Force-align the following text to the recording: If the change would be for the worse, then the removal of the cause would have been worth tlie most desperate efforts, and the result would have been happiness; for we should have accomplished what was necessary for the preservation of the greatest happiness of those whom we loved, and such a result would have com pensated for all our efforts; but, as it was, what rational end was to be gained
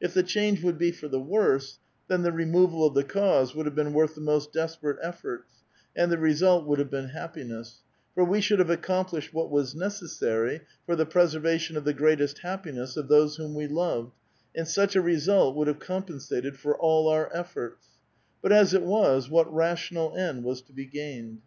If 0.00 0.14
the 0.14 0.24
change 0.24 0.64
would 0.64 0.78
be 0.78 0.90
for 0.90 1.06
the 1.06 1.20
worse, 1.20 1.78
then 2.08 2.22
the 2.22 2.32
removal 2.32 2.84
of 2.84 2.94
the 2.94 3.04
cause 3.04 3.54
would 3.54 3.66
have 3.66 3.74
been 3.76 3.92
worth 3.92 4.16
tlie 4.16 4.24
most 4.24 4.52
desperate 4.52 4.98
efforts, 5.00 5.62
and 5.94 6.10
the 6.10 6.18
result 6.18 6.66
would 6.66 6.80
have 6.80 6.90
been 6.90 7.10
happiness; 7.10 7.84
for 8.16 8.24
we 8.24 8.40
should 8.40 8.58
have 8.58 8.68
accomplished 8.68 9.32
what 9.32 9.48
was 9.48 9.76
necessary 9.76 10.62
for 10.86 10.96
the 10.96 11.06
preservation 11.06 11.76
of 11.76 11.84
the 11.84 11.94
greatest 11.94 12.38
happiness 12.38 12.96
of 12.96 13.06
those 13.06 13.36
whom 13.36 13.54
we 13.54 13.68
loved, 13.68 14.12
and 14.56 14.66
such 14.66 14.96
a 14.96 15.00
result 15.00 15.54
would 15.54 15.68
have 15.68 15.78
com 15.78 16.02
pensated 16.02 16.56
for 16.56 16.76
all 16.76 17.06
our 17.08 17.30
efforts; 17.32 17.86
but, 18.42 18.50
as 18.50 18.74
it 18.74 18.82
was, 18.82 19.30
what 19.30 19.54
rational 19.54 20.16
end 20.16 20.42
was 20.42 20.60
to 20.62 20.72
be 20.72 20.84
gained 20.86 21.42